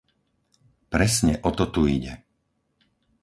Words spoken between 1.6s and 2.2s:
tu ide.